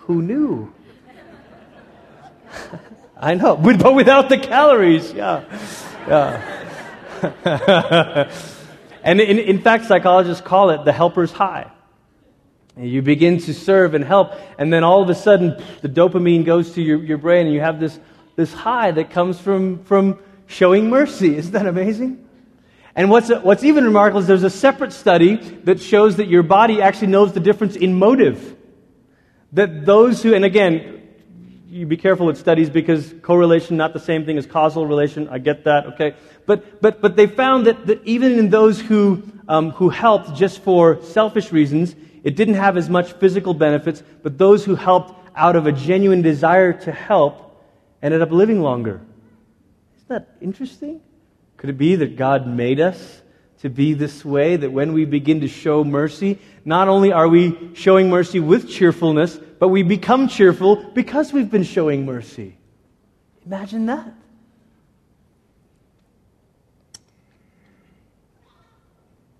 [0.00, 0.72] Who knew?
[3.16, 5.44] I know, but without the calories, yeah.
[6.08, 7.38] Yeah.
[9.04, 11.70] and in, in fact, psychologists call it the helper's high.
[12.76, 16.74] You begin to serve and help, and then all of a sudden, the dopamine goes
[16.74, 18.00] to your, your brain, and you have this
[18.36, 21.36] this high that comes from, from showing mercy.
[21.36, 22.28] Isn't that amazing?
[22.94, 26.82] And what's, what's even remarkable is there's a separate study that shows that your body
[26.82, 28.56] actually knows the difference in motive.
[29.52, 31.01] That those who, and again,
[31.72, 35.26] you be careful with studies because correlation not the same thing as causal relation.
[35.28, 36.14] I get that, okay?
[36.44, 40.60] But, but, but they found that, that even in those who, um, who helped just
[40.60, 45.56] for selfish reasons, it didn't have as much physical benefits, but those who helped out
[45.56, 47.58] of a genuine desire to help
[48.02, 49.00] ended up living longer.
[49.96, 51.00] Isn't that interesting?
[51.56, 53.22] Could it be that God made us
[53.62, 57.70] to be this way, that when we begin to show mercy, not only are we
[57.74, 62.56] showing mercy with cheerfulness, but we become cheerful because we've been showing mercy?
[63.46, 64.12] Imagine that.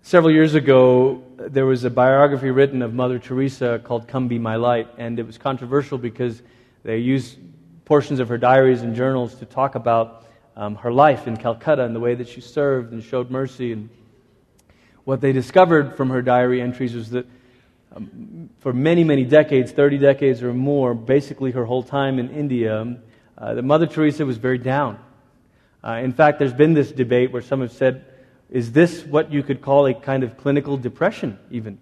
[0.02, 4.54] Several years ago, there was a biography written of Mother Teresa called Come Be My
[4.54, 6.40] Light, and it was controversial because
[6.85, 7.38] they used
[7.85, 11.96] portions of her diaries and journals to talk about um, her life in Calcutta and
[11.96, 13.72] the way that she served and showed mercy.
[13.72, 13.90] And
[15.02, 17.26] what they discovered from her diary entries was that
[18.61, 22.96] for many, many decades, 30 decades or more, basically her whole time in India,
[23.38, 24.98] uh, that Mother Teresa was very down.
[25.85, 28.05] Uh, in fact, there's been this debate where some have said,
[28.50, 31.78] is this what you could call a kind of clinical depression, even?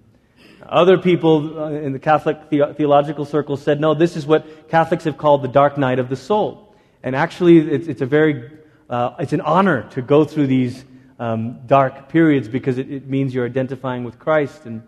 [0.62, 5.04] Other people uh, in the Catholic the- theological circle said, no, this is what Catholics
[5.04, 6.74] have called the dark night of the soul.
[7.02, 8.50] And actually, it's, it's a very,
[8.88, 10.84] uh, it's an honor to go through these
[11.18, 14.66] um, dark periods because it, it means you're identifying with Christ.
[14.66, 14.82] And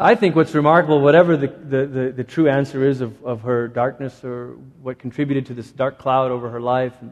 [0.00, 3.66] I think what's remarkable, whatever the, the, the, the, true answer is of, of her
[3.66, 7.10] darkness or what contributed to this dark cloud over her life, the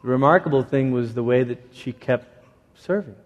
[0.00, 2.46] remarkable thing was the way that she kept
[2.76, 3.16] serving.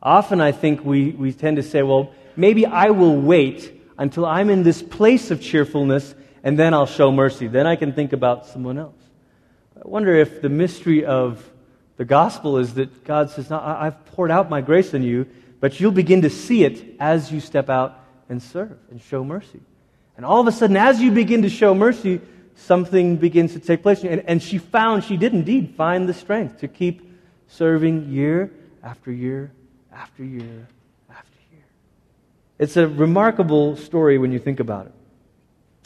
[0.00, 4.48] Often I think we, we tend to say, well, maybe I will wait until I'm
[4.48, 6.14] in this place of cheerfulness
[6.44, 7.48] and then I'll show mercy.
[7.48, 9.02] Then I can think about someone else.
[9.76, 11.50] I wonder if the mystery of
[11.96, 15.26] the gospel is that God says, no, I've poured out my grace on you,
[15.62, 17.96] but you'll begin to see it as you step out
[18.28, 19.60] and serve and show mercy.
[20.16, 22.20] And all of a sudden, as you begin to show mercy,
[22.56, 24.02] something begins to take place.
[24.02, 27.08] And, and she found, she did indeed find the strength to keep
[27.46, 28.50] serving year
[28.82, 29.52] after year
[29.92, 30.66] after year
[31.08, 31.64] after year.
[32.58, 34.92] It's a remarkable story when you think about it.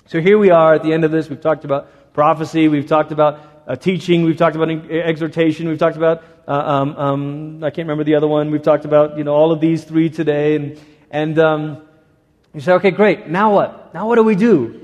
[0.06, 1.28] So here we are at the end of this.
[1.28, 6.22] We've talked about prophecy, we've talked about teaching, we've talked about exhortation, we've talked about,
[6.46, 9.50] uh, um, um, I can't remember the other one, we've talked about, you know, all
[9.50, 10.54] of these three today.
[10.54, 11.82] And, and um,
[12.54, 13.92] you say, okay, great, now what?
[13.92, 14.82] Now what do we do?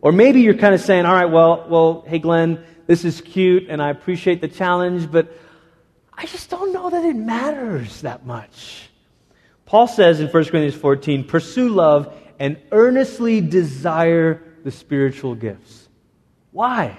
[0.00, 3.68] Or maybe you're kind of saying, all right, well, well, hey, Glenn, this is cute
[3.68, 5.32] and I appreciate the challenge, but
[6.12, 8.88] I just don't know that it matters that much.
[9.64, 15.88] Paul says in 1 Corinthians 14, pursue love and earnestly desire the spiritual gifts.
[16.50, 16.96] Why?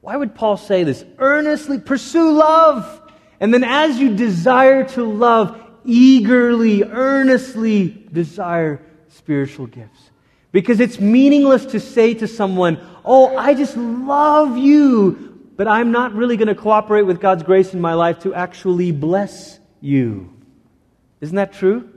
[0.00, 1.04] Why would Paul say this?
[1.18, 3.02] Earnestly pursue love.
[3.40, 10.10] And then as you desire to love, eagerly, earnestly desire spiritual gifts.
[10.52, 16.14] Because it's meaningless to say to someone, Oh, I just love you, but I'm not
[16.14, 20.32] really going to cooperate with God's grace in my life to actually bless you.
[21.20, 21.90] Isn't that true?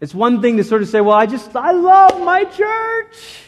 [0.00, 3.40] It's one thing to sort of say, Well, I just, I love my church.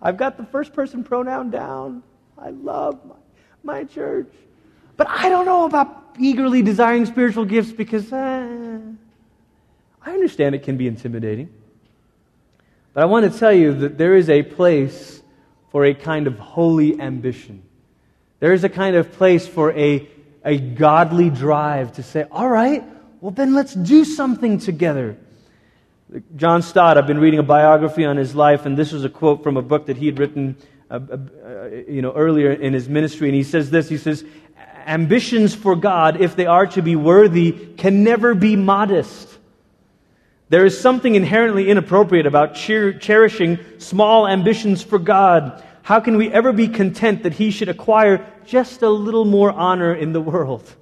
[0.00, 2.02] I've got the first person pronoun down.
[2.38, 3.14] I love my,
[3.62, 4.32] my church.
[4.96, 8.80] But I don't know about eagerly desiring spiritual gifts because uh,
[10.02, 11.50] I understand it can be intimidating.
[12.94, 15.22] But I want to tell you that there is a place
[15.70, 17.62] for a kind of holy ambition.
[18.40, 20.08] There is a kind of place for a,
[20.44, 22.82] a godly drive to say, all right,
[23.20, 25.18] well, then let's do something together.
[26.36, 29.42] John Stott, I've been reading a biography on his life, and this was a quote
[29.42, 30.56] from a book that he had written
[30.90, 33.28] you know, earlier in his ministry.
[33.28, 34.24] And he says this He says,
[34.86, 39.28] Ambitions for God, if they are to be worthy, can never be modest.
[40.48, 45.64] There is something inherently inappropriate about cher- cherishing small ambitions for God.
[45.82, 49.92] How can we ever be content that He should acquire just a little more honor
[49.92, 50.72] in the world?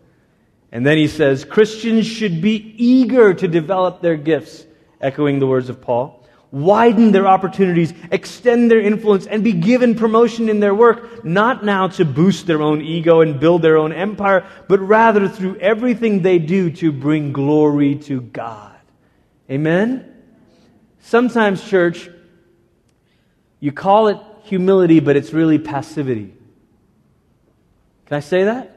[0.74, 4.66] And then he says, Christians should be eager to develop their gifts,
[5.00, 6.23] echoing the words of Paul,
[6.54, 11.88] widen their opportunities, extend their influence, and be given promotion in their work, not now
[11.88, 16.38] to boost their own ego and build their own empire, but rather through everything they
[16.38, 18.76] do to bring glory to God.
[19.50, 20.14] Amen?
[21.00, 22.08] Sometimes, church,
[23.58, 26.32] you call it humility, but it's really passivity.
[28.06, 28.70] Can I say that?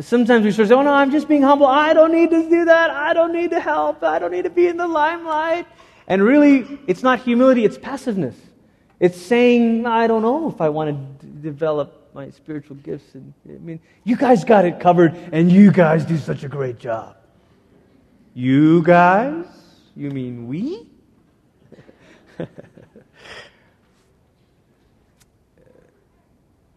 [0.00, 1.66] Sometimes we sort of say, oh no, I'm just being humble.
[1.66, 2.90] I don't need to do that.
[2.90, 4.02] I don't need to help.
[4.02, 5.66] I don't need to be in the limelight.
[6.06, 8.36] And really, it's not humility, it's passiveness.
[9.00, 13.14] It's saying, I don't know if I want to d- develop my spiritual gifts.
[13.14, 16.78] And, I mean, you guys got it covered, and you guys do such a great
[16.78, 17.16] job.
[18.34, 19.46] You guys?
[19.96, 20.86] You mean we?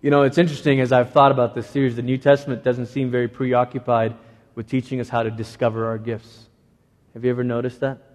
[0.01, 3.11] you know, it's interesting as I've thought about this series, the New Testament doesn't seem
[3.11, 4.15] very preoccupied
[4.55, 6.45] with teaching us how to discover our gifts.
[7.13, 8.06] Have you ever noticed that?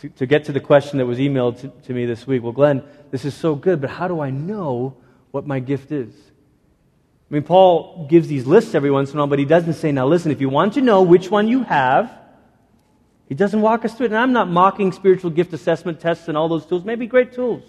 [0.00, 2.52] To, to get to the question that was emailed to, to me this week, well,
[2.52, 4.94] Glenn, this is so good, but how do I know
[5.30, 6.12] what my gift is?
[7.30, 9.90] I mean, Paul gives these lists every once in a while, but he doesn't say,
[9.92, 12.12] now listen, if you want to know which one you have,
[13.28, 14.12] he doesn't walk us through it.
[14.12, 16.84] And I'm not mocking spiritual gift assessment tests and all those tools.
[16.84, 17.64] Maybe great tools.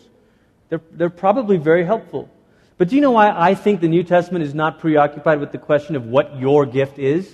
[0.69, 2.29] They're, they're probably very helpful.
[2.77, 5.57] But do you know why I think the New Testament is not preoccupied with the
[5.57, 7.27] question of what your gift is?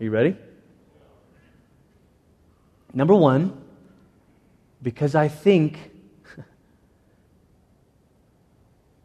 [0.00, 0.36] Are you ready?
[2.98, 3.56] Number one,
[4.82, 5.78] because I think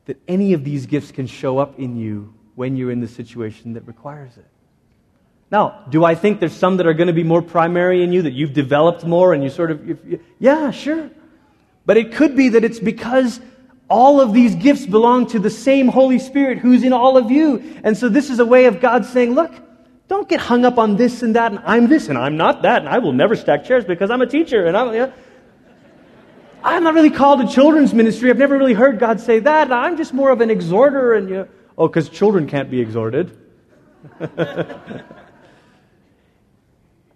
[0.05, 3.73] that any of these gifts can show up in you when you're in the situation
[3.73, 4.47] that requires it.
[5.51, 8.23] Now, do I think there's some that are going to be more primary in you,
[8.23, 11.11] that you've developed more and you sort of, you, yeah, sure.
[11.85, 13.39] But it could be that it's because
[13.91, 17.79] all of these gifts belong to the same Holy Spirit who's in all of you.
[17.83, 19.53] And so this is a way of God saying, look,
[20.13, 22.83] Don't get hung up on this and that, and I'm this and I'm not that,
[22.83, 25.11] and I will never stack chairs because I'm a teacher, and I'm.
[26.63, 28.29] I'm not really called to children's ministry.
[28.29, 29.71] I've never really heard God say that.
[29.71, 31.47] I'm just more of an exhorter, and you
[31.79, 33.35] oh, because children can't be exhorted.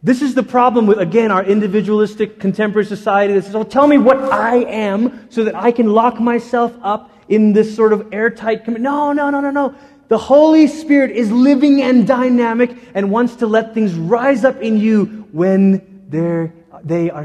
[0.01, 3.99] this is the problem with, again, our individualistic contemporary society that says, oh, tell me
[3.99, 8.65] what I am so that I can lock myself up in this sort of airtight.
[8.65, 8.81] Com-.
[8.81, 9.75] No, no, no, no, no.
[10.07, 14.79] The Holy Spirit is living and dynamic and wants to let things rise up in
[14.79, 16.53] you when they're,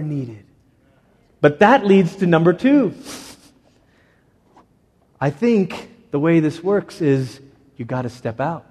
[0.03, 0.45] needed.
[1.41, 2.95] But that leads to number two.
[5.21, 7.41] I think the way this works is
[7.77, 8.67] you got to step out.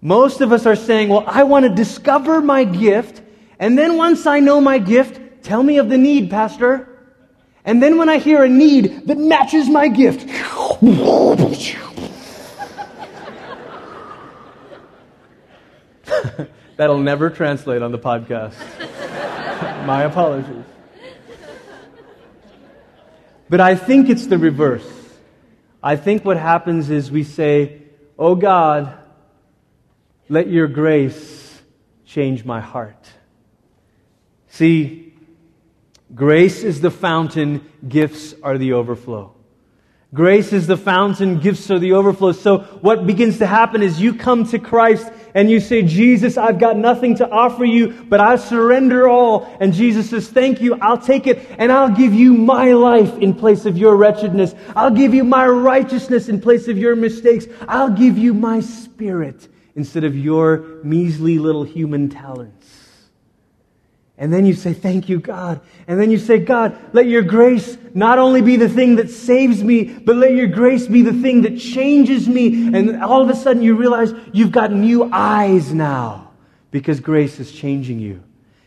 [0.00, 3.22] Most of us are saying, Well, I want to discover my gift,
[3.58, 6.86] and then once I know my gift, tell me of the need, Pastor.
[7.64, 10.28] And then when I hear a need that matches my gift,
[16.76, 18.54] that'll never translate on the podcast.
[19.86, 20.64] my apologies.
[23.50, 24.90] But I think it's the reverse.
[25.82, 27.82] I think what happens is we say,
[28.18, 28.96] Oh God,
[30.30, 31.60] let your grace
[32.06, 33.06] change my heart.
[34.48, 35.12] See,
[36.14, 39.34] grace is the fountain, gifts are the overflow.
[40.12, 42.32] Grace is the fountain, gifts are the overflow.
[42.32, 46.58] So what begins to happen is you come to Christ and you say, Jesus, I've
[46.58, 49.56] got nothing to offer you, but I surrender all.
[49.60, 50.74] And Jesus says, thank you.
[50.80, 54.52] I'll take it and I'll give you my life in place of your wretchedness.
[54.74, 57.46] I'll give you my righteousness in place of your mistakes.
[57.68, 59.46] I'll give you my spirit
[59.76, 62.59] instead of your measly little human talents.
[64.20, 65.62] And then you say, Thank you, God.
[65.88, 69.64] And then you say, God, let your grace not only be the thing that saves
[69.64, 72.68] me, but let your grace be the thing that changes me.
[72.76, 76.32] And all of a sudden you realize you've got new eyes now
[76.70, 78.22] because grace is changing you.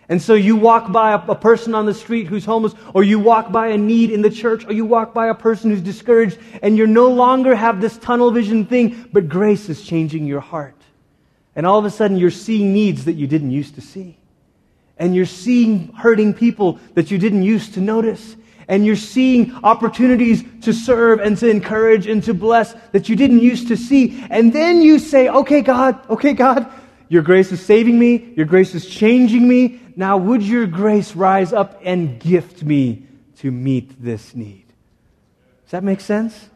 [0.09, 3.51] And so you walk by a, person on the street who's homeless, or you walk
[3.51, 6.77] by a need in the church, or you walk by a person who's discouraged, and
[6.77, 10.75] you no longer have this tunnel vision thing, but grace is changing your heart.
[11.55, 14.17] And all of a sudden you're seeing needs that you didn't used to see
[14.97, 18.35] and you're seeing hurting people that you didn't used to notice.
[18.67, 23.39] And you're seeing opportunities to serve and to encourage and to bless that you didn't
[23.39, 24.23] used to see.
[24.29, 26.71] And then you say, okay, God, okay, God,
[27.09, 28.33] your grace is saving me.
[28.37, 29.81] Your grace is changing me.
[29.95, 33.05] Now, would your grace rise up and gift me
[33.39, 34.65] to meet this need?
[35.63, 36.49] Does that make sense?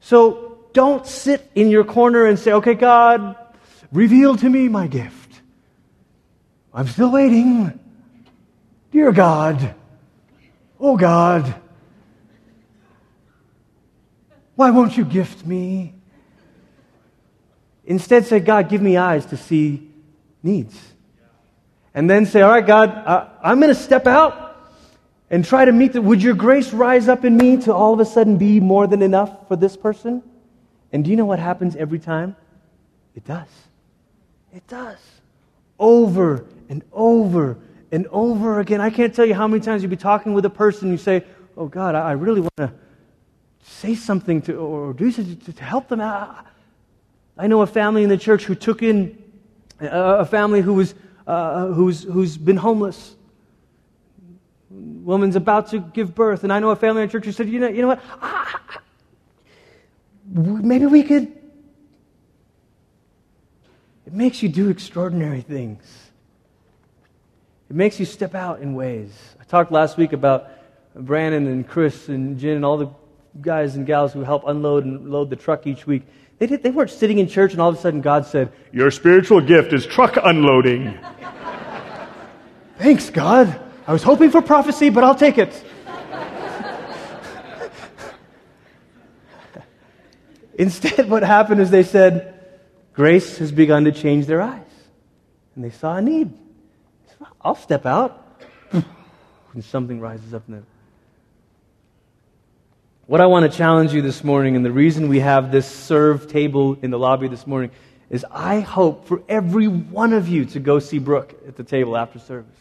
[0.00, 3.34] So don't sit in your corner and say, okay, God,
[3.90, 5.23] reveal to me my gift.
[6.74, 7.78] I'm still waiting.
[8.90, 9.74] Dear God,
[10.80, 11.54] oh God,
[14.56, 15.94] why won't you gift me?
[17.84, 19.88] Instead, say, God, give me eyes to see
[20.42, 20.78] needs.
[21.92, 24.56] And then say, All right, God, I'm going to step out
[25.30, 26.02] and try to meet the.
[26.02, 29.02] Would your grace rise up in me to all of a sudden be more than
[29.02, 30.22] enough for this person?
[30.92, 32.36] And do you know what happens every time?
[33.14, 33.48] It does.
[34.52, 34.98] It does.
[35.84, 37.58] Over and over
[37.92, 38.80] and over again.
[38.80, 41.02] I can't tell you how many times you'd be talking with a person and you
[41.02, 41.24] say,
[41.58, 42.72] Oh God, I really want to
[43.60, 46.46] say something to or do something to help them out.
[47.36, 49.22] I know a family in the church who took in
[49.78, 50.94] a family who was
[51.26, 53.16] uh, who's who's been homeless.
[54.70, 57.50] Woman's about to give birth, and I know a family in the church who said,
[57.50, 58.02] "You know, you know what?
[60.32, 61.43] Maybe we could."
[64.06, 65.82] It makes you do extraordinary things.
[67.70, 69.12] It makes you step out in ways.
[69.40, 70.50] I talked last week about
[70.94, 72.90] Brandon and Chris and Jen and all the
[73.40, 76.02] guys and gals who help unload and load the truck each week.
[76.38, 78.90] They, did, they weren't sitting in church and all of a sudden God said, Your
[78.90, 80.98] spiritual gift is truck unloading.
[82.78, 83.60] Thanks, God.
[83.86, 85.64] I was hoping for prophecy, but I'll take it.
[90.58, 92.33] Instead, what happened is they said,
[92.94, 94.62] Grace has begun to change their eyes.
[95.54, 96.32] And they saw a need.
[97.40, 98.40] I'll step out.
[98.72, 100.66] and something rises up in them.
[103.06, 106.26] What I want to challenge you this morning, and the reason we have this serve
[106.26, 107.70] table in the lobby this morning,
[108.08, 111.96] is I hope for every one of you to go see Brooke at the table
[111.96, 112.56] after service.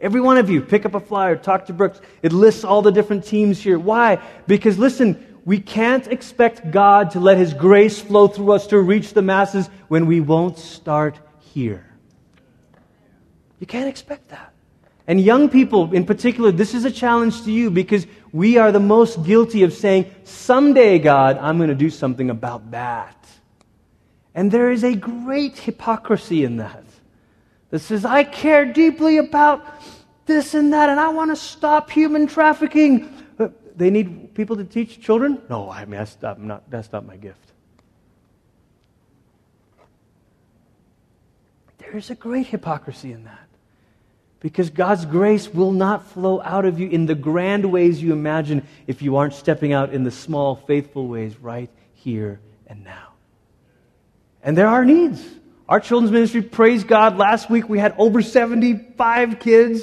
[0.00, 2.00] Every one of you, pick up a flyer, talk to Brooks.
[2.22, 3.78] It lists all the different teams here.
[3.78, 4.20] Why?
[4.46, 9.12] Because listen, we can't expect God to let His grace flow through us to reach
[9.12, 11.86] the masses when we won't start here.
[13.60, 14.52] You can't expect that.
[15.06, 18.80] And young people in particular, this is a challenge to you because we are the
[18.80, 23.16] most guilty of saying, someday, God, I'm going to do something about that.
[24.34, 26.84] And there is a great hypocrisy in that.
[27.70, 29.64] That says, I care deeply about
[30.26, 33.13] this and that, and I want to stop human trafficking.
[33.76, 35.40] They need people to teach children?
[35.50, 37.52] No, I mean, that's not, that's not my gift.
[41.78, 43.48] There's a great hypocrisy in that.
[44.40, 48.66] Because God's grace will not flow out of you in the grand ways you imagine
[48.86, 53.08] if you aren't stepping out in the small, faithful ways right here and now.
[54.42, 55.24] And there are needs.
[55.68, 59.82] Our children's ministry, praise God, last week we had over 75 kids.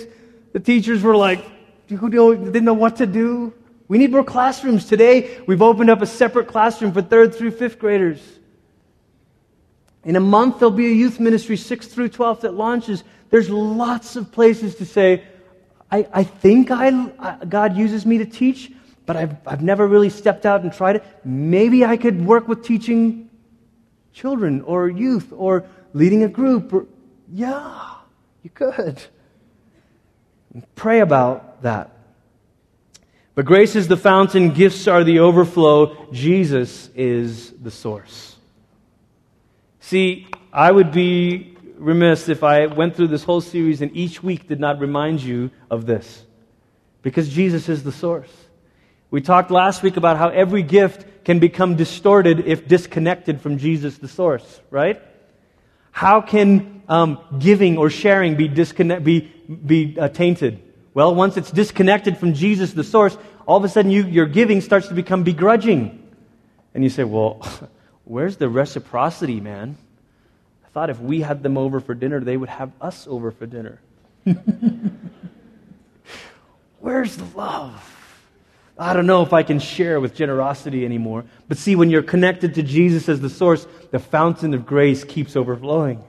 [0.54, 1.44] The teachers were like,
[1.90, 3.54] who didn't know what to do.
[3.92, 4.86] We need more classrooms.
[4.86, 8.22] Today, we've opened up a separate classroom for third through fifth graders.
[10.06, 13.04] In a month, there'll be a youth ministry, 6th through 12th, that launches.
[13.32, 15.26] There's lots of places to say,
[15.92, 18.72] I, I think I, God uses me to teach,
[19.06, 21.04] but I've, I've never really stepped out and tried it.
[21.26, 23.30] Maybe I could work with teaching
[24.14, 26.72] children or youth or leading a group.
[26.72, 26.86] Or,
[27.30, 27.96] yeah,
[28.42, 29.02] you could.
[30.76, 31.92] Pray about that.
[33.34, 38.36] But grace is the fountain, gifts are the overflow, Jesus is the source.
[39.80, 44.48] See, I would be remiss if I went through this whole series and each week
[44.48, 46.26] did not remind you of this.
[47.02, 48.32] Because Jesus is the source.
[49.10, 53.98] We talked last week about how every gift can become distorted if disconnected from Jesus,
[53.98, 55.02] the source, right?
[55.92, 59.22] How can um, giving or sharing be, disconnect, be,
[59.66, 60.62] be uh, tainted?
[60.94, 64.60] Well, once it's disconnected from Jesus, the source, all of a sudden you, your giving
[64.62, 65.98] starts to become begrudging.
[66.74, 67.48] And you say, well,
[68.04, 69.78] where's the reciprocity, man?
[70.66, 73.46] I thought if we had them over for dinner, they would have us over for
[73.46, 73.80] dinner.
[76.80, 77.88] where's the love?
[78.78, 81.26] I don't know if I can share with generosity anymore.
[81.48, 85.36] But see, when you're connected to Jesus as the source, the fountain of grace keeps
[85.36, 86.04] overflowing.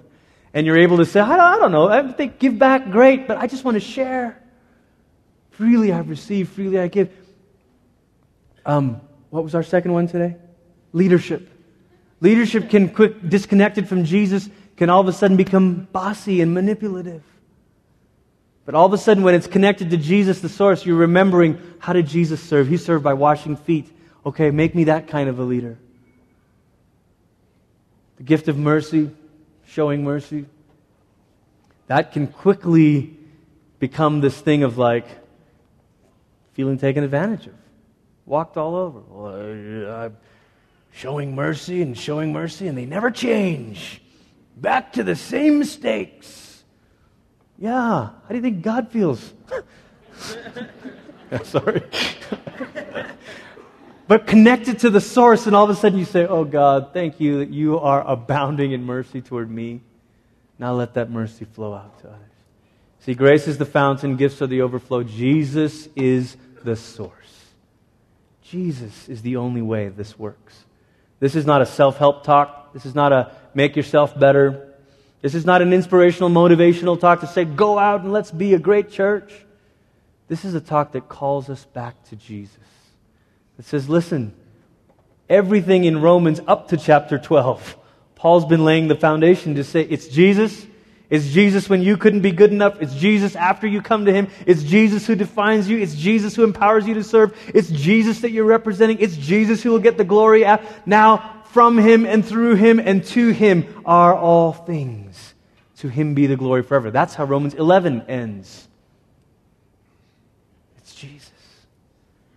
[0.54, 3.46] And you're able to say, I don't know, I think give back, great, but I
[3.46, 4.41] just want to share.
[5.52, 7.10] Freely I've received, freely I give.
[8.66, 9.00] Um,
[9.30, 10.36] what was our second one today?
[10.92, 11.48] Leadership.
[12.20, 17.22] Leadership can quick disconnected from Jesus can all of a sudden become bossy and manipulative.
[18.64, 21.92] But all of a sudden, when it's connected to Jesus, the source, you're remembering how
[21.92, 22.68] did Jesus serve?
[22.68, 23.90] He served by washing feet.
[24.24, 25.78] Okay, make me that kind of a leader.
[28.16, 29.10] The gift of mercy,
[29.66, 30.46] showing mercy,
[31.88, 33.16] that can quickly
[33.80, 35.06] become this thing of like
[36.52, 37.54] feeling taken advantage of,
[38.26, 39.00] walked all over.
[39.00, 40.16] Well, uh, I'm
[40.92, 44.02] showing mercy and showing mercy, and they never change.
[44.56, 46.62] Back to the same mistakes.
[47.58, 47.70] Yeah.
[47.72, 49.32] How do you think God feels?
[51.44, 51.82] Sorry.
[54.06, 57.20] but connected to the source, and all of a sudden you say, Oh God, thank
[57.20, 59.80] you that you are abounding in mercy toward me.
[60.58, 62.31] Now let that mercy flow out to others.
[63.04, 65.02] See, grace is the fountain, gifts are the overflow.
[65.02, 67.12] Jesus is the source.
[68.42, 70.56] Jesus is the only way this works.
[71.18, 72.72] This is not a self help talk.
[72.72, 74.68] This is not a make yourself better.
[75.20, 78.58] This is not an inspirational, motivational talk to say, go out and let's be a
[78.58, 79.32] great church.
[80.28, 82.56] This is a talk that calls us back to Jesus.
[83.58, 84.32] It says, listen,
[85.28, 87.76] everything in Romans up to chapter 12,
[88.14, 90.66] Paul's been laying the foundation to say, it's Jesus.
[91.12, 92.80] It's Jesus when you couldn't be good enough.
[92.80, 94.28] It's Jesus after you come to Him.
[94.46, 95.76] It's Jesus who defines you.
[95.76, 97.36] It's Jesus who empowers you to serve.
[97.52, 98.98] It's Jesus that you're representing.
[98.98, 100.46] It's Jesus who will get the glory.
[100.86, 105.34] Now, from him and through him and to him are all things.
[105.80, 106.90] To him be the glory forever.
[106.90, 108.66] That's how Romans 11 ends.
[110.78, 111.30] It's Jesus.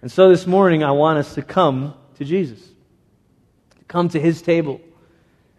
[0.02, 4.42] And so this morning, I want us to come to Jesus, to come to his
[4.42, 4.82] table,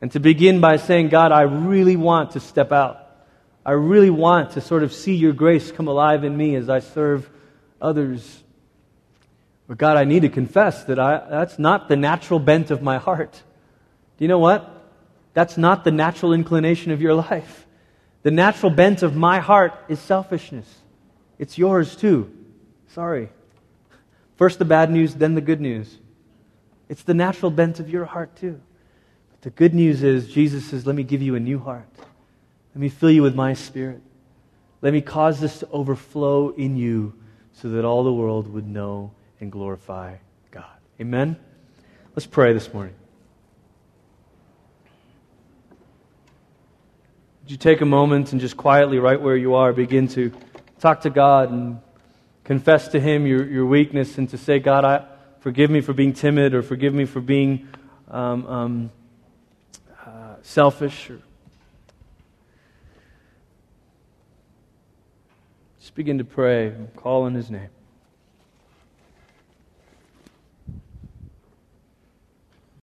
[0.02, 3.04] and to begin by saying, God, I really want to step out.
[3.66, 6.78] I really want to sort of see your grace come alive in me as I
[6.78, 7.28] serve
[7.80, 8.44] others.
[9.66, 12.98] But God, I need to confess that I, that's not the natural bent of my
[12.98, 13.32] heart.
[13.32, 14.72] Do you know what?
[15.34, 17.66] That's not the natural inclination of your life.
[18.22, 20.72] The natural bent of my heart is selfishness.
[21.36, 22.32] It's yours too.
[22.90, 23.30] Sorry.
[24.36, 25.98] First the bad news, then the good news.
[26.88, 28.60] It's the natural bent of your heart too.
[29.32, 31.88] But the good news is Jesus says, Let me give you a new heart.
[32.76, 34.02] Let me fill you with my spirit.
[34.82, 37.14] Let me cause this to overflow in you
[37.54, 40.16] so that all the world would know and glorify
[40.50, 40.76] God.
[41.00, 41.38] Amen?
[42.14, 42.92] Let's pray this morning.
[47.44, 50.30] Would you take a moment and just quietly, right where you are, begin to
[50.78, 51.80] talk to God and
[52.44, 55.06] confess to Him your, your weakness and to say, God, I,
[55.40, 57.68] forgive me for being timid or forgive me for being
[58.10, 58.90] um, um,
[60.04, 61.22] uh, selfish or
[65.85, 67.70] just begin to pray call in his name.